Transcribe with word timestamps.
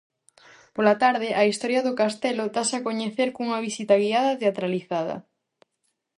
Pola 0.75 0.93
tarde, 1.03 1.27
a 1.41 1.43
historia 1.49 1.81
do 1.85 1.97
castelo 2.01 2.45
dáse 2.55 2.75
a 2.77 2.83
coñecer 2.87 3.29
cunha 3.35 3.63
visita 3.67 4.01
guiada 4.03 4.39
teatralizada. 4.41 5.15